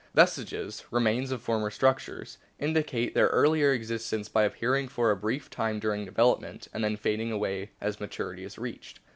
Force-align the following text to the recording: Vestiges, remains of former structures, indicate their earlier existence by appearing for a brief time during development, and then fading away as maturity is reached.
Vestiges, 0.15 0.83
remains 0.89 1.31
of 1.31 1.43
former 1.43 1.69
structures, 1.69 2.39
indicate 2.57 3.13
their 3.13 3.27
earlier 3.27 3.71
existence 3.71 4.27
by 4.29 4.41
appearing 4.45 4.87
for 4.87 5.11
a 5.11 5.15
brief 5.15 5.47
time 5.47 5.77
during 5.79 6.05
development, 6.05 6.67
and 6.73 6.83
then 6.83 6.97
fading 6.97 7.31
away 7.31 7.69
as 7.79 7.99
maturity 7.99 8.43
is 8.43 8.57
reached. 8.57 8.99